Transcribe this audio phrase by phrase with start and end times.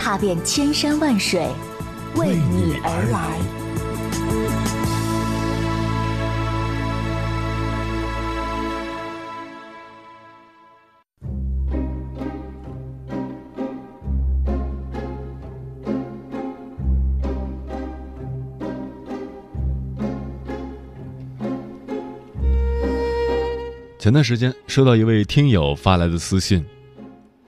[0.00, 1.46] 踏遍千山万水，
[2.16, 3.38] 为你而来。
[23.98, 26.64] 前段时间收到一位听友发来的私信：“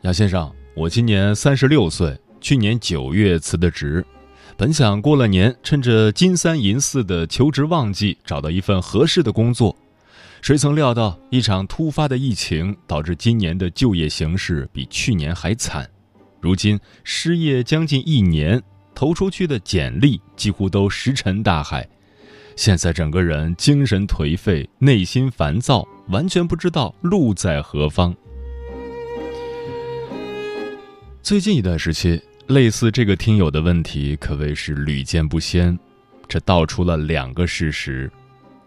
[0.02, 4.04] 杨先生，我今年三十六岁，去年九月辞的职，
[4.56, 9.74] 本想过了年趁着金三银四的求职旺季找到一份合适的工作，
[10.42, 15.88] 谁曾料到一场突发的疫情导致今年的就业形势比去年还惨，
[16.40, 18.60] 如今失业将近一年，
[18.92, 21.88] 投出去的简历几乎都石沉大海。”
[22.56, 28.14] 现在整个人精神颓废，内心烦躁，完全不知道路在何方。
[31.22, 32.20] 最近一段时期，
[32.52, 35.76] 类似这个听友的问题可谓是屡见不鲜，
[36.28, 38.12] 这道出了两个事实：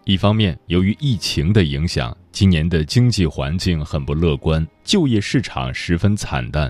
[0.04, 6.68] 一方面，由于疫情的影响，今年的经济环境很不乐观，就业市场十分惨淡；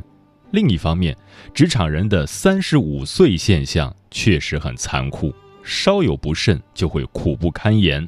[0.50, 1.16] 另一方面，
[1.54, 5.34] 职场人的三十五岁现象确实很残酷。
[5.62, 8.06] 稍有不慎就会苦不堪言，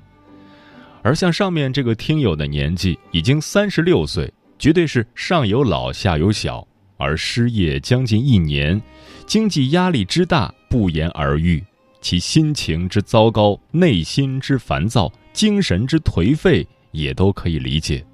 [1.02, 8.80] 而像上面这个听友的年纪已经三十六岁，绝对是上有老下有小，而失业将近一年，
[9.26, 11.64] 经济压力之大不言而喻，
[12.00, 18.04] 其心情之糟糕、内心之烦躁、精神之颓废也都可以理解。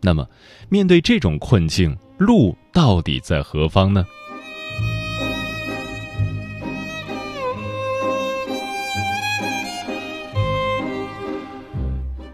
[0.00, 0.26] 那么，
[0.68, 4.04] 面对这种困境，路到底在何方呢？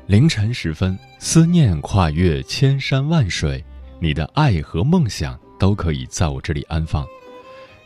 [0.07, 3.63] 凌晨时分，思念跨越千山万水，
[4.01, 7.07] 你的爱和梦想都可以在我这里安放。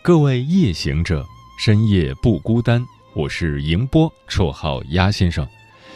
[0.03, 1.25] 各位夜行者，
[1.59, 2.85] 深夜不孤单。
[3.15, 5.47] 我是迎波，绰号鸭先生，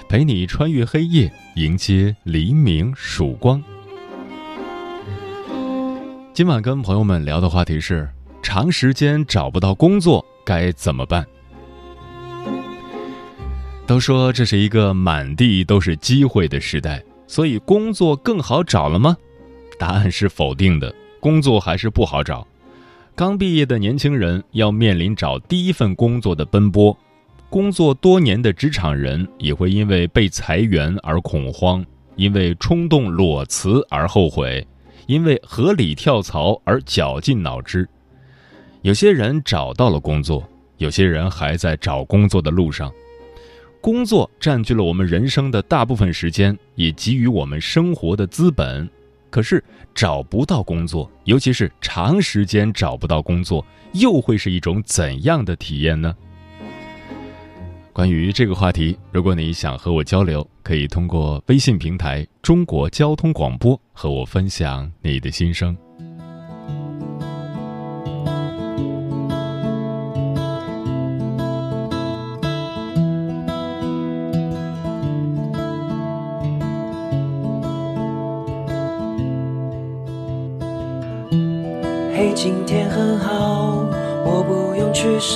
[0.08, 3.62] 陪你穿越黑夜，迎接黎明曙光。
[6.34, 8.08] 今晚跟朋友们聊的话题是：
[8.42, 11.26] 长时间找不到工作该怎么办？
[13.86, 19.16] 都说这是一个满地都是机会的时代，所以工作更好找了吗？
[19.78, 20.94] 答案是否定的，
[21.26, 22.46] 工作还是不好找。
[23.16, 26.96] 刚毕业的年轻人要面临找第一份工作的奔波，
[27.50, 31.84] 工作多年的职场人也会因为被裁员而恐慌，
[32.14, 34.64] 因为冲动裸辞而后悔，
[35.08, 37.88] 因为合理跳槽而绞尽脑汁。
[38.82, 42.88] 有些人找到了工作，有些人还在找工作的路上。
[43.80, 48.88] 工作占据了我们人生的大部分时间，也给予我们生活的资本。
[49.36, 49.62] 可是
[49.94, 56.16] 找不到工作，尤其是长时间找不到工作，又会是一种怎样的体验呢？
[57.92, 65.76] 关于这个话题，如果你想和我交流，可以通过微信平台“中国交通广播”和我分享你的心声。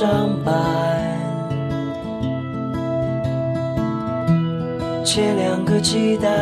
[0.00, 0.54] 上班。
[5.04, 6.32] 切两个鸡蛋，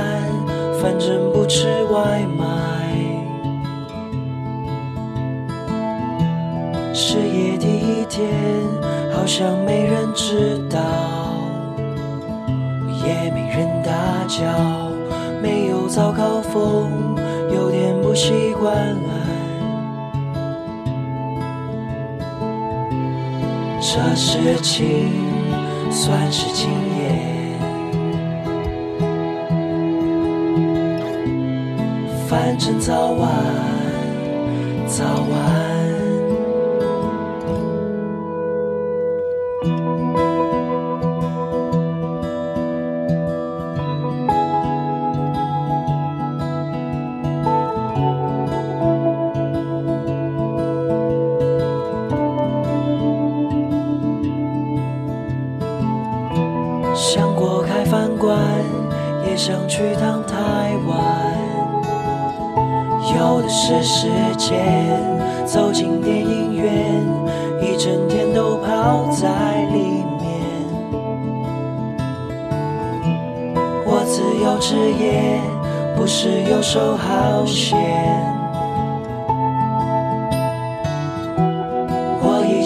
[0.80, 2.46] 反正不吃外卖。
[6.94, 8.30] 失业第一天，
[9.12, 10.78] 好像没人知道，
[12.86, 13.90] 也没人打
[14.28, 14.46] 搅，
[15.42, 17.16] 没有早高峰，
[17.52, 19.17] 有点不习惯。
[24.00, 25.10] 这事情
[25.90, 27.58] 算是经验，
[32.28, 33.28] 反正早晚，
[34.86, 35.67] 早晚。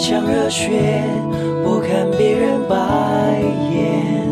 [0.02, 1.04] 腔热血，
[1.62, 2.74] 不看别人白
[3.70, 4.26] 眼。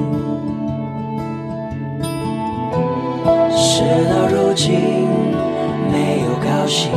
[3.56, 5.06] 事到如今，
[5.92, 6.90] 没有高兴，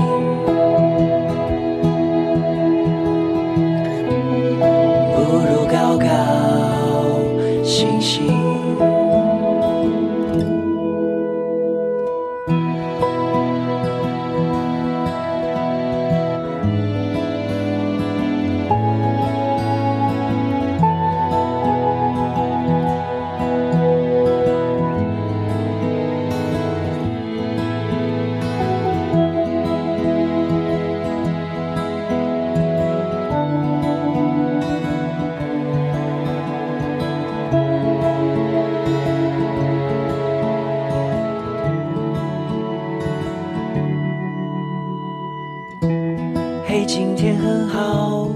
[46.85, 48.27] 今天很好，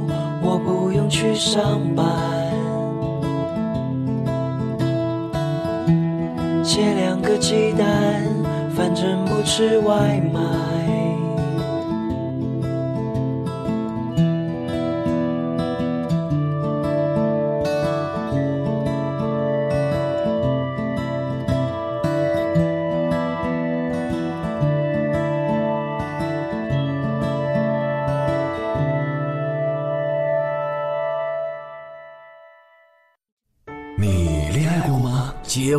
[0.41, 2.05] 我不用去上班。
[6.63, 8.23] 切两个鸡蛋，
[8.75, 10.66] 反正不吃外卖。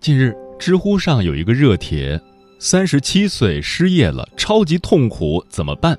[0.00, 2.18] 近日，知乎上有一个热帖
[2.58, 5.98] ：“三十七岁失业了，超级痛苦，怎么办？”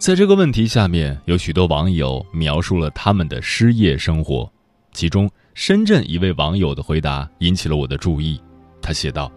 [0.00, 4.50] 在这个问题下面，有许多网友描述了他们的失业生活。
[4.92, 8.40] 其中，深圳一位网友的回答引起了我的注意。
[8.80, 9.30] 他写道：“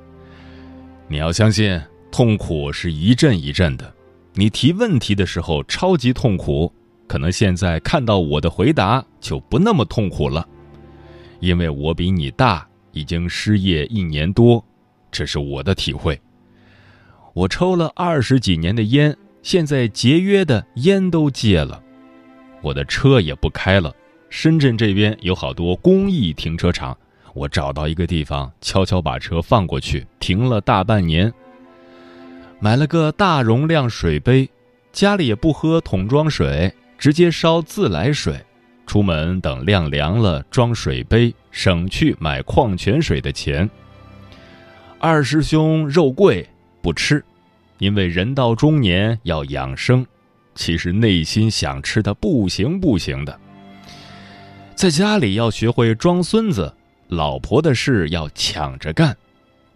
[1.09, 1.77] 你要相信，
[2.13, 3.93] 痛苦是一阵一阵的。
[4.35, 6.71] 你提问题的时候超级痛苦，
[7.07, 10.47] 可能现在看到我的回答就不那么痛苦了，
[11.41, 14.63] 因为我比你大。”已经失业一年多，
[15.11, 16.19] 这是我的体会。
[17.33, 21.81] 我抽了二十几年的烟，现在节约的烟都戒了，
[22.61, 23.93] 我的车也不开了。
[24.29, 26.97] 深圳这边有好多公益停车场，
[27.33, 31.31] 我找到一个地方，悄悄把车放过去，停了大半年。
[32.59, 34.49] 买了个大容量水杯，
[34.91, 38.39] 家里也不喝桶装水，直接烧自来水。
[38.89, 43.69] 出门等晾凉了，装水杯，省去买矿泉水的钱。
[44.97, 46.49] 二师兄肉贵
[46.81, 47.23] 不吃，
[47.77, 50.03] 因为人到中年要养生，
[50.55, 53.39] 其实内心想吃的不行不行的。
[54.73, 56.73] 在家里要学会装孙子，
[57.09, 59.15] 老婆的事要抢着干。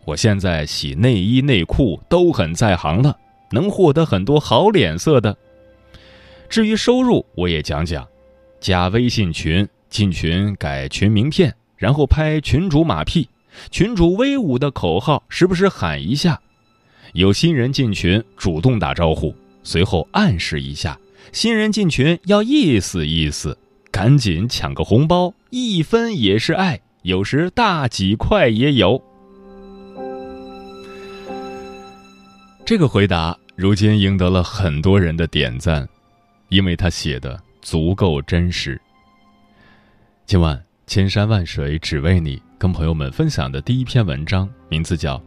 [0.06, 3.16] 我现在洗内衣内裤都很在行了，
[3.52, 5.38] 能获得很多好脸色的。
[6.50, 8.08] 至于收入，我也讲讲。
[8.64, 13.28] 加微信群，进群改群名片，然后拍群主马屁，
[13.70, 16.40] 群主威武的口号时不时喊一下。
[17.12, 20.98] 有新人进群，主动打招呼，随后暗示一下
[21.34, 23.58] 新人进群要意思意思，
[23.92, 29.04] 赶紧抢个红包，一分也是爱，有时大几块也有。
[32.66, 35.86] 这个回答如今赢得了很多人的点赞，
[36.48, 38.80] 因为他写的足够真实。
[40.26, 45.18] 今晚千山万水只为你，跟朋友们分享的第一篇文章，名字叫《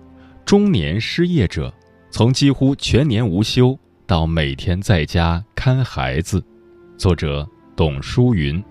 [0.44, 1.72] 中年失业者
[2.10, 3.76] 从几乎全年无休
[4.06, 6.40] 到每天在家看孩子》，
[6.96, 8.62] 作者董淑云。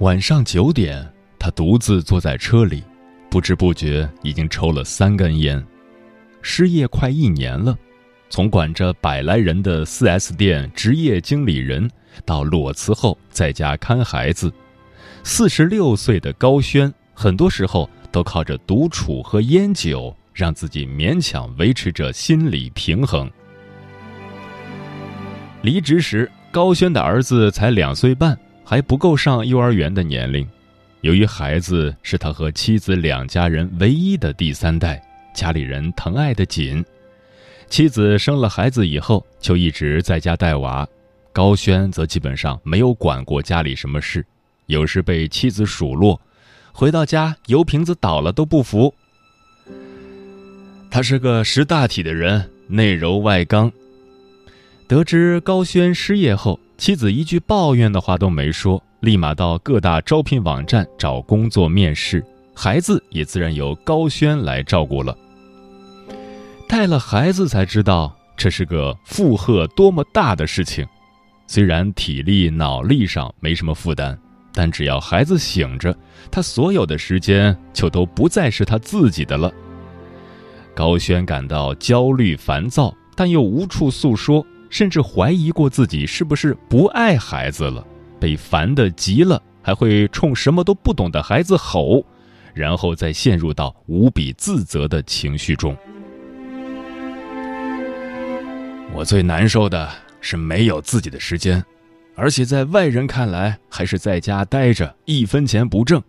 [0.00, 2.84] 晚上九点，他独自坐在车里，
[3.30, 5.64] 不知不觉已经抽了三根烟。
[6.42, 7.74] 失业快一年了，
[8.28, 11.90] 从管着百来人的 4S 店职业经理人，
[12.26, 14.52] 到裸辞后在家看孩子，
[15.24, 23.30] 四十六岁的高轩，很多时候都靠着独处和烟酒，让自己勉强维持着心理平衡。
[25.62, 28.38] 离职时，高轩的儿子才两岁半。
[28.68, 30.44] 还不够上幼儿园的年龄，
[31.02, 35.00] 由于孩子是他和妻子两家人唯一的第三代，
[35.32, 36.84] 家里人疼爱的紧。
[37.68, 40.84] 妻子生了孩子以后就一直在家带娃，
[41.32, 44.26] 高轩则基本上没有管过家里什么事，
[44.66, 46.20] 有时被妻子数落，
[46.72, 48.92] 回到家油瓶子倒了都不服。
[50.90, 53.70] 他是个识大体的人，内柔外刚。
[54.88, 56.58] 得知高轩失业后。
[56.78, 65.16] 妻子一句抱怨的话都没说，立马到各大招聘网站找工作面试，孩子也自然由高轩来照顾了。
[66.68, 70.86] 带了孩子才知道这是个负荷多么大的事情，
[71.46, 74.16] 虽然体力脑力上没什么负担，
[74.52, 75.96] 但只要孩子醒着，
[76.30, 79.50] 他所有的时间就都不再是他自己的了。
[80.74, 84.44] 高轩感到焦虑烦躁，但又无处诉说。
[84.68, 87.86] 甚至怀疑过自己是不是不爱孩子了，
[88.18, 92.04] 被烦得急了，还会冲什么都不懂的孩子吼，
[92.54, 95.76] 然后再陷入到无比自责的情绪中。
[98.92, 101.62] 我最难受的是没有自己的时间，
[102.14, 106.02] 而且在外人看来还是在家待着，一分钱不挣。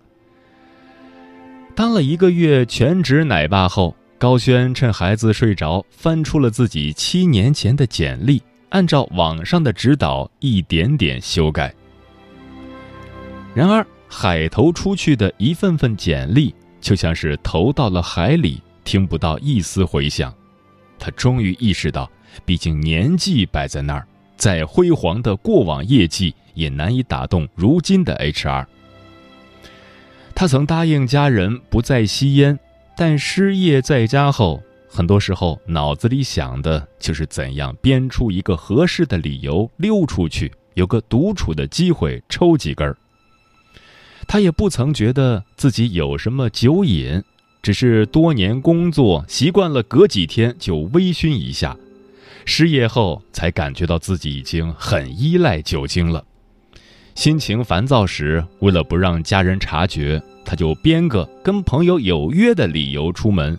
[1.76, 3.97] 当了一个月全职奶爸后。
[4.20, 11.72] 高轩趁孩子睡着，翻出了自己七年前的简历，按照网上的指导一点点修改。
[13.54, 20.34] 然而，海投出去的一份份简历，就像是投到了海里，听不到一丝回响。
[20.98, 22.10] 他终于意识到，
[22.44, 28.66] 毕竟年纪摆在那儿，再辉煌的过往业绩也难以打动如今的 HR。
[30.34, 32.58] 他曾答应家人不再吸烟。
[33.00, 42.98] 但失业在家后，很多时候脑子里想的就是怎样编出一个合适的理由溜出去，有个独处的机会抽几根儿。
[44.28, 47.22] 他也不曾觉得自己有什么酒瘾，
[47.62, 51.78] 只是多年工作习惯了，隔几天就微醺一下。
[52.46, 56.26] 失业后才感觉到自己已经很依赖酒精了。
[57.18, 60.22] 心情烦躁时，为了不让家人察觉。
[60.46, 63.58] 他就编个跟朋友有约的理由出门，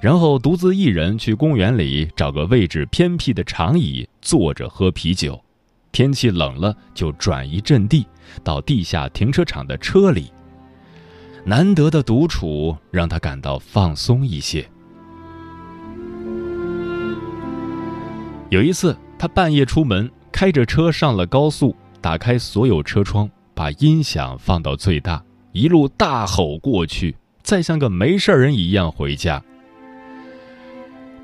[0.00, 5.40] 然后独自一人去公园里找个位置偏僻的长椅坐着喝啤酒。
[5.92, 8.04] 天气冷了就转移阵地，
[8.42, 10.32] 到地下停车场的车里。
[11.44, 14.68] 难得的独处让他感到放松一些。
[18.50, 21.74] 有一次，他半夜出门，开着车上了高速，
[22.06, 25.20] 打开所有车窗，把音响放到最大。
[25.50, 29.42] 一路大吼过去，再像个没事人一样回家。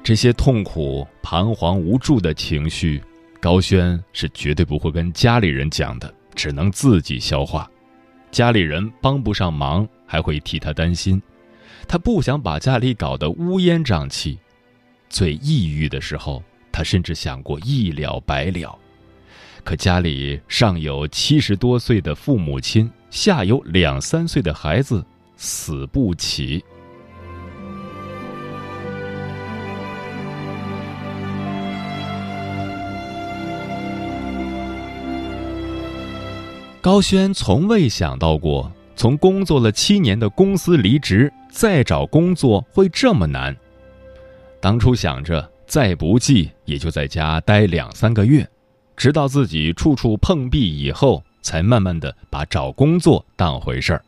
[0.03, 3.01] 这些痛苦、彷徨、无助的情绪，
[3.41, 7.71] 高轩是绝对不会跟家里人讲的，只能自己消化。
[8.33, 11.23] 家里人帮不上忙，还会替他担心。
[11.87, 14.37] 他不想把家里搞得乌烟瘴气。
[15.09, 18.77] 最抑郁的时候，他甚至想过一了百了。
[19.64, 22.90] 可家里上有七十多岁的父母亲。
[23.11, 25.04] 下有两三岁的孩子，
[25.37, 26.64] 死不起。
[36.81, 43.54] 高轩从未想到过，从工作了七年的公司离职，再找工作会这么难。
[44.59, 48.49] 当初想着再不济也就在家待两三个月，
[48.96, 51.22] 直到自己处处碰壁以后。
[51.42, 54.04] 才慢慢的把找工作当回事儿。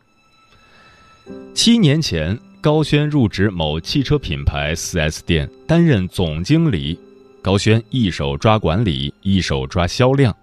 [1.53, 6.97] 七年前，高轩入职某汽车品牌 4S 店，担任总经理。
[7.41, 10.33] 高轩一手抓管理，一手抓销量，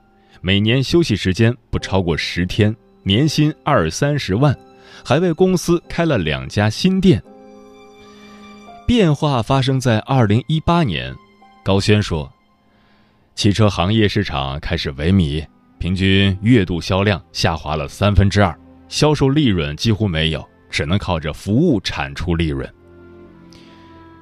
[0.43, 4.55] 每年休息时间不超过十天，年薪二三十万，
[5.03, 7.23] 还为公司开了两家新店。
[8.87, 11.17] 变化发生在二零一八年，
[11.65, 12.31] 高轩说
[13.35, 15.45] ：“汽车行业市场开始萎靡，
[15.79, 18.57] 平均月度销量下滑了三分之二，
[18.89, 22.67] 销售利润几乎没有。”只能靠着服务产出利润，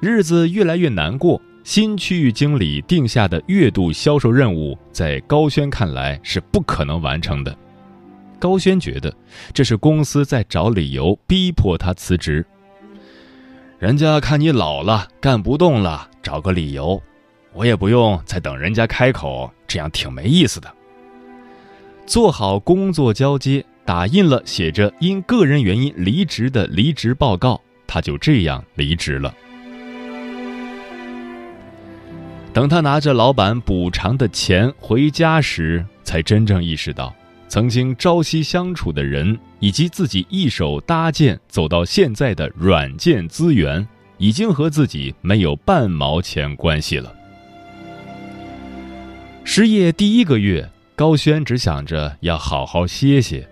[0.00, 1.40] 日子越来越难过。
[1.62, 7.57] 新区域经理定下的月度销售任务，在高轩看来是不可能完成的。
[8.40, 9.14] 高轩觉得
[9.55, 12.45] 这是公司在找理由逼迫他辞职。
[13.79, 17.00] 人家看你老了，干不动了，找个理由，
[17.52, 20.73] 我也不用再等人家开口，这样挺没意思的。
[22.07, 23.64] 做好工作交接。
[23.83, 29.35] 打印了写着“因个人原因离职”的离职报告，他就这样离职了。
[32.52, 37.12] 等他拿着老板补偿的钱回家时，才真正意识到，
[37.49, 43.85] 曾经朝夕相处的人，以及自己一手搭建走到现在的软件资源，
[44.19, 47.12] 已经和自己没有半毛钱关系了。
[49.52, 53.45] 失业第一个月，高轩只想着要好好歇歇。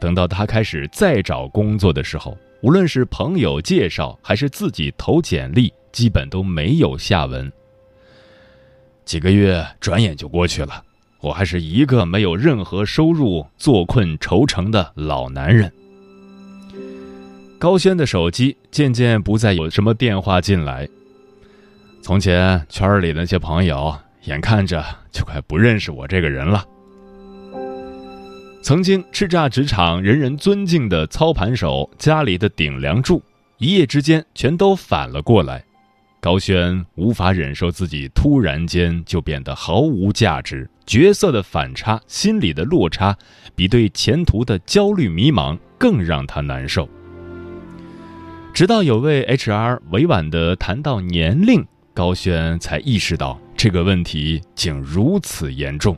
[0.00, 7.50] 等到他开始再找工作的时候，无论是朋友介绍还是自己投简历，基本都没有下文。
[9.04, 10.82] 几个月转眼就过去了，
[11.20, 15.72] 我还是一个没有任何收入、坐困愁城的老男人。
[17.56, 20.88] 高轩的手机渐渐不再有什么电话进来，
[22.02, 26.64] 从前圈里那些朋友，眼看着就快不认识我这个人了。
[28.62, 33.22] 曾经叱咤职场、人人尊敬的操盘手，家里的顶梁柱，
[33.58, 35.64] 一夜之间全都反了过来。
[36.20, 43.16] 高轩无法忍受自己突然间就变得毫无价值，角色的反差，心理的落差，
[43.54, 46.88] 比对前途的焦虑迷茫更让他难受。
[48.52, 55.96] 直到有位 HR 委婉地谈到年龄，高轩才意识到这个问题竟如此严重。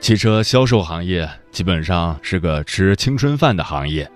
[0.00, 4.10] 汽车销售行业基本上是个吃青春饭的行业。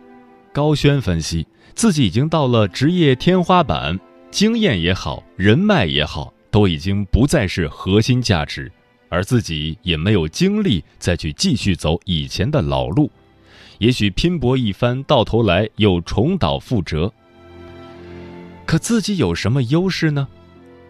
[0.53, 3.99] 高轩分析，自己已经到了职业天花板，
[4.31, 8.71] 经验也好，人脉也好，都已经不再是核心价值，
[9.09, 13.11] 而自己也没有精力再去继续走以前的老路，
[13.79, 17.13] 也许拼搏一番，到头来又重蹈覆辙。
[18.67, 20.27] 可自己有什么优势呢？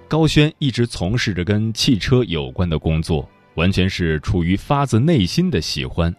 [0.09, 3.29] 高轩一直从事着跟汽车有关的工作。
[3.55, 6.13] 完全是出于发自内心的喜欢。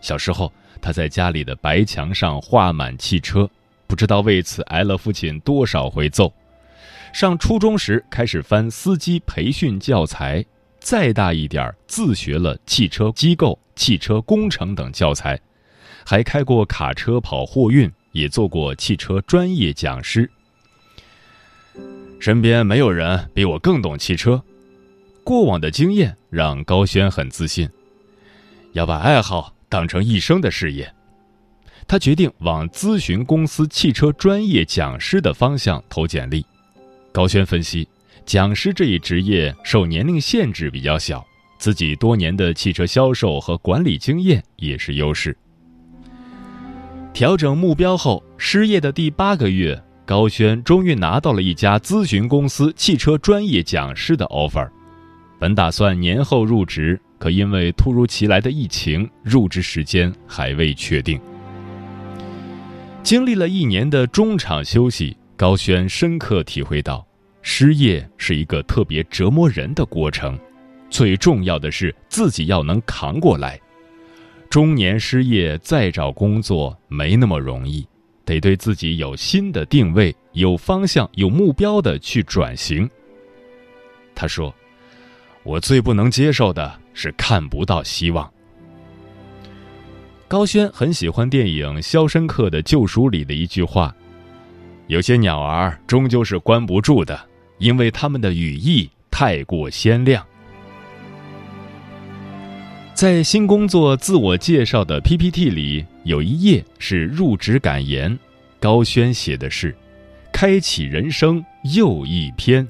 [0.00, 3.46] 小时候，他在家里的白墙上画满汽车，
[3.86, 6.32] 不知道为此挨了父亲多少回揍。
[7.12, 10.42] 上初中时开始翻司机培训教材，
[10.78, 15.38] 再大一点自学了汽车机构、汽车工程等教材，
[16.10, 20.28] 还开过卡车跑货运，也做过汽车专业讲师。
[22.18, 24.42] 身边没有人比我更懂汽车。
[25.22, 27.70] 过往的经验让高轩很自信，
[28.72, 30.92] 要把爱好当成一生的事业。
[31.86, 36.44] 他决定往咨询公司汽车专业讲师的方向投简历。
[37.12, 37.86] 高轩分析，
[38.26, 41.24] 讲师这一职业受年龄限制比较小，
[41.56, 45.36] 自己多年的汽车销售和管理经验也是优势。
[47.12, 54.68] 调整目标后，失业的第八个月，高轩终于拿到了一家咨询公司汽车专业讲师的 offer。
[55.38, 61.20] 本打算年后入职，可因为突如其来的疫情，入职时间还未确定。
[63.02, 67.06] 经历了一年的中场休息，高轩深刻体会到，
[67.42, 70.38] 失业是一个特别折磨人的过程。
[70.88, 73.60] 最重要的是自己要能扛过来。
[74.50, 77.86] 中年失业再找工作没那么容易，
[78.24, 82.90] 得对自己有新的定位，有方向、有目标的去转型。
[84.14, 84.54] 他说。
[85.42, 88.30] 我最不能接受的是看不到希望。
[90.28, 93.92] 高轩很喜欢电影《肖申克的救赎》里的一句话
[94.86, 97.18] ：“有些鸟儿终究是关不住的，
[97.56, 100.22] 因为它们的羽翼太过鲜亮。”
[103.00, 108.18] 在新工作自我介绍的 ppt 里有一页是入职感言
[108.60, 109.74] 高轩写的是
[110.30, 111.42] 开启人生
[111.74, 112.68] 又一篇。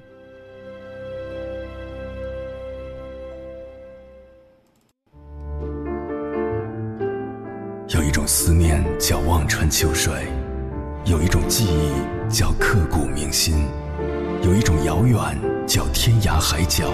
[7.88, 10.14] 有一种思念叫望穿秋水
[11.06, 13.64] 有一种记忆叫刻骨铭心
[14.44, 15.18] 有一种遥远
[15.66, 16.84] 叫天涯海角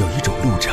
[0.00, 0.72] 有一种路程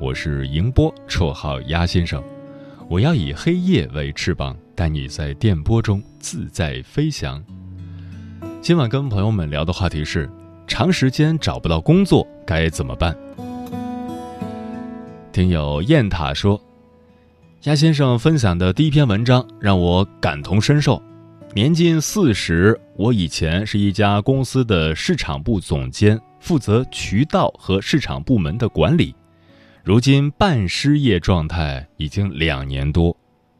[0.00, 2.24] 我是迎波，绰号鸭先生。
[2.88, 7.44] 我要以黑夜为翅膀，带你在电波中自在飞翔。
[8.62, 10.26] 今晚跟朋友们聊的话题是：
[10.66, 13.14] 长时间找不到工作该怎么办？
[15.32, 16.58] 听友雁塔说，
[17.64, 21.00] 鸭先生分享的第一篇文章让我感同身受。
[21.52, 29.14] 年近四十，我以前是一家公司的市场部总监，负责渠道和市场部门的管理。
[29.82, 33.16] 如今半失业状态已经两年多，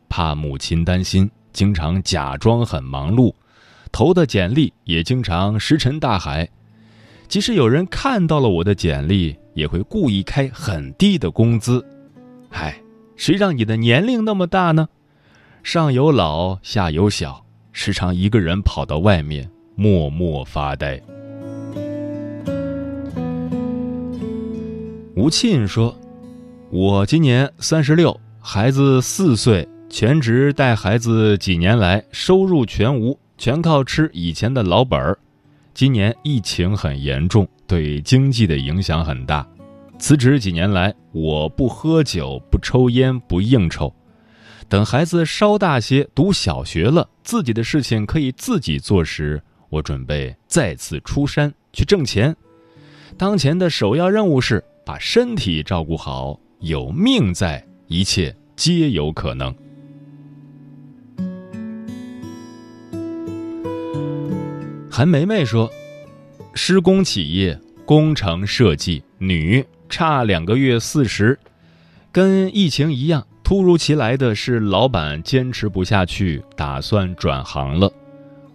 [0.08, 3.32] 怕母亲担心，经常假装很忙碌，
[3.90, 6.48] 投的简历也经常石沉大海。
[7.26, 11.84] 即使有人看到了我的简历，也会故意开很低的工资。
[12.50, 12.80] 唉，
[13.16, 14.88] 谁让你的年龄那么大呢？
[15.62, 17.44] 上有老，下有小。
[17.72, 21.00] 时常一个人跑到外面默默发呆。
[25.14, 25.96] 吴沁说
[26.72, 35.18] ：“我今年三十六，孩子四岁，全职带孩子几年来，收入全无，全靠吃以前的老本儿。
[35.74, 39.44] 今年疫情很严重，对经济的影响很大。
[39.98, 43.92] 辞职几年来，我不喝酒，不抽烟，不应酬。”
[44.70, 52.36] 等孩子稍大些，读小学了，自己的事情可以自己做时，我准备再次出山去挣钱。
[53.18, 59.54] 当前的首要任务是把身体照顾好，有命在，一切皆有可能。
[64.90, 65.70] 韩梅梅说
[66.52, 71.38] ：“施工企业，工程设计，女，差两个月四十，
[72.12, 77.90] 跟疫情一样。”突如其来的是，老板坚持不下去，打算转行了。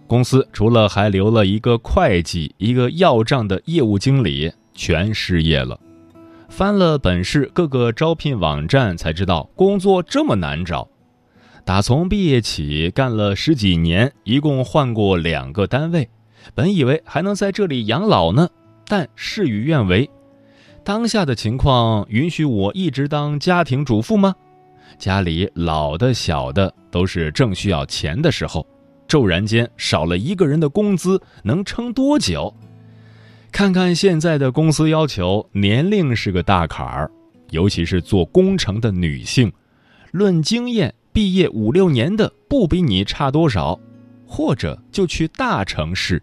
[0.06, 5.78] 公司除了还留了一个会计、一个要账的业务经理，全失业了。
[6.48, 10.88] 翻了本市各个招聘网站，才知道工作这么难找。
[11.64, 16.08] 打从毕业起干了十几年，一共换过两个单位，
[16.54, 18.48] 本以为还能在这里养老呢，
[18.86, 20.08] 但事与愿违。
[20.84, 24.34] 当下的情况允许我一直当家庭主妇吗？
[24.96, 28.64] 家里老的小的都是正需要钱的时候，
[29.08, 32.54] 骤然间少了一个人的工资，能撑多久？
[33.56, 37.10] 看看现在的公司要求，年龄是个大坎儿，
[37.52, 39.50] 尤其是做工程的女性，
[40.10, 43.80] 论经验，毕业五六年的不比你差多少，
[44.26, 46.22] 或者就去大城市，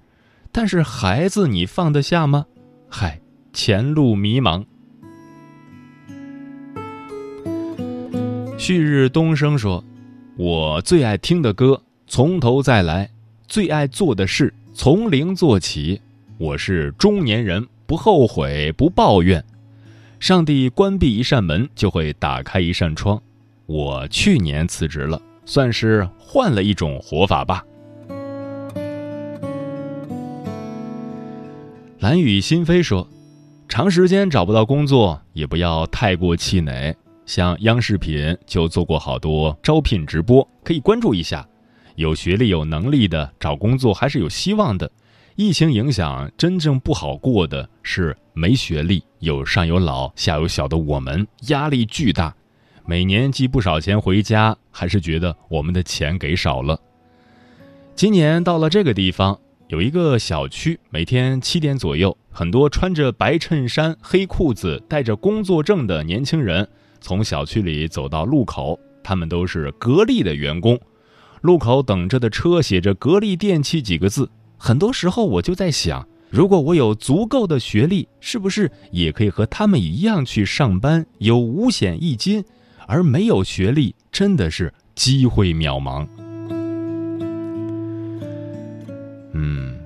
[0.52, 2.46] 但是孩子你放得下吗？
[2.88, 3.20] 嗨，
[3.52, 4.64] 前路迷茫。
[8.60, 9.84] 旭日东升说
[10.38, 13.08] ：“我最爱听的歌，从头再来；
[13.48, 16.00] 最爱做的事，从零做起。
[16.44, 19.42] 我是中年人，不后悔，不抱怨。
[20.20, 23.22] 上帝关闭一扇门，就会打开一扇窗。
[23.66, 27.64] 我去年辞职了，算是换了一种活法吧。”
[32.00, 33.08] 蓝雨心飞说
[33.70, 36.94] ：“长时间找不到工作，也不要太过气馁。”
[37.26, 41.48] 像央视频就做过好多招聘直播，可以关注一下。
[41.96, 44.92] 有学历、有能力的找工作还是有希望的。
[45.36, 52.36] 疫情影响真正不好过的是没学历、有上有老、下有小的我们，压力巨大。
[52.86, 56.80] 每年寄不少钱回家，还是觉得我们的钱给少了。
[57.96, 66.68] 今年到了这个地方，有一个小区，每天七点左右，很多穿着白衬衫、黑裤子、带着工作证的年轻人。
[67.02, 70.80] 从小区里走到路口，他们都是格力的员工。
[71.42, 74.30] 路口等着的车写着“格力电器”几个字。
[74.66, 82.46] 很多时候，我就在想，如果我有足够的学历，是不是也可以和他们一样去上班，有五险一金？
[82.88, 86.08] 而没有学历，真的是机会渺茫。
[89.34, 89.78] 嗯，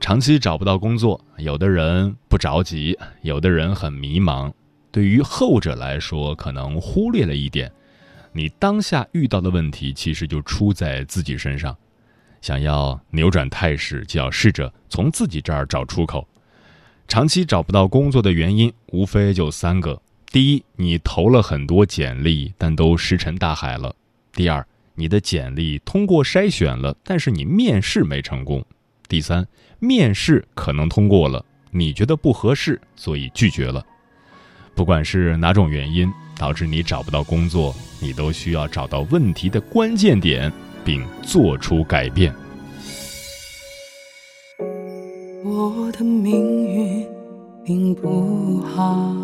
[0.00, 4.50] 长期找不到工作，有的人不着急，有的人很迷茫。
[4.90, 7.70] 对于后者来说，可能忽略了一点，
[8.32, 11.76] 你当下遇到的问题其实就出在自己身上。
[12.40, 16.26] 想要扭转态势，就要试着从自己这儿找出口。
[17.06, 23.90] 长期找不到工作的原因，无非就三个：第一，你投了很多简历，但都石沉大海了；
[24.32, 28.60] 第二，你的简历通过筛选了，但是你面试没成功；
[29.08, 29.46] 第三，
[29.78, 33.84] 面试可能通过了，你觉得不合适，所以拒绝了。
[34.74, 40.52] 不管是哪种原因导致你找不到工作，你都需要找到问题的关键点。
[40.88, 42.34] 并做出改变。
[45.44, 47.06] 我的命运
[47.62, 49.14] 并不好，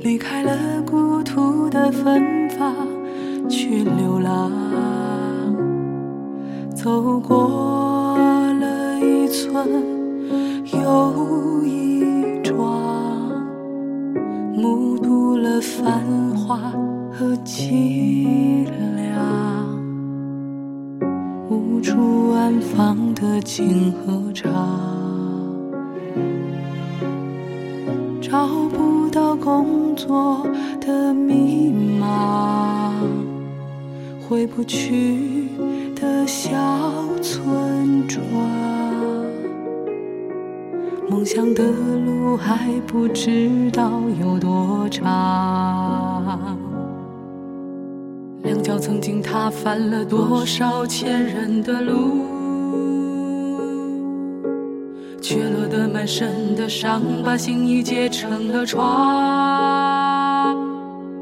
[0.00, 2.74] 离开了故土的芬芳，
[3.48, 4.50] 去流浪，
[6.74, 8.18] 走过
[8.58, 9.68] 了一村
[10.82, 13.40] 又一庄，
[14.52, 16.02] 目睹了繁
[16.34, 16.72] 华
[17.12, 18.64] 和凄
[18.96, 19.05] 凉。
[21.86, 24.50] 处安放的静和茶，
[28.20, 30.44] 找不到工作
[30.80, 32.90] 的迷茫，
[34.28, 35.48] 回不去
[35.94, 36.50] 的小
[37.22, 38.20] 村庄，
[41.08, 41.62] 梦想的
[42.04, 46.58] 路还不知道有多长。
[48.66, 52.26] 两脚曾经踏翻了多少前人的路，
[55.22, 58.82] 缺落的满身的伤，把心意结成了疮。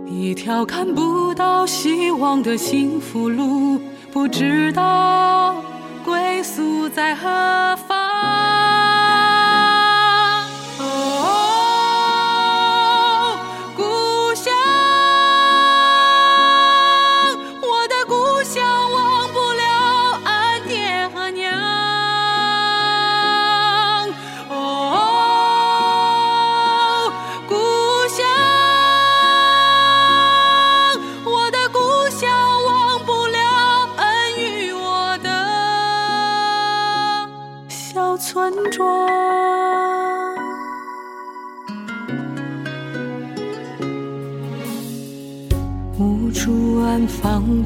[0.08, 3.78] 一条看不到希望的幸福路，
[4.10, 5.54] 不知道
[6.02, 7.28] 归宿在何
[7.86, 7.93] 方。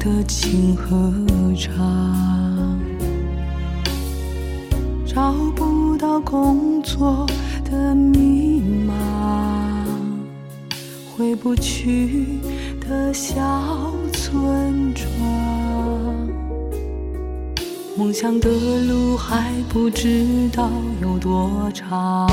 [0.09, 1.13] 的情和
[1.55, 2.79] 长，
[5.05, 7.27] 找不到工作
[7.63, 8.91] 的迷茫，
[11.15, 12.39] 回不去
[12.81, 15.07] 的小村庄，
[17.95, 20.71] 梦想的路还不知道
[21.03, 22.27] 有多长。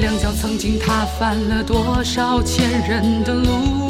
[0.00, 3.81] 两脚曾经踏翻了多少前人的路。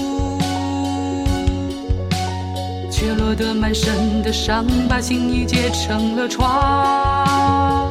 [3.03, 7.91] 跌落的满身的伤，把心意结成了疮。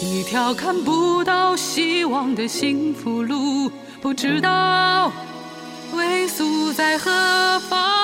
[0.00, 3.68] 一条看不到希望的幸福路，
[4.00, 5.10] 不知道
[5.90, 7.10] 归宿在何
[7.68, 7.95] 方。